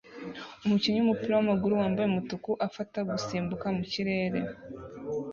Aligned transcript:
Umukinnyi 0.65 0.99
wumupira 1.01 1.33
wamaguru 1.37 1.73
wambaye 1.81 2.07
umutuku 2.07 2.51
afata 2.67 2.97
gusimbuka 3.09 3.67
mu 3.75 3.83
kirere 3.91 4.39